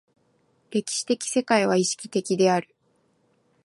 [0.71, 2.75] 歴史的世界は意識的である。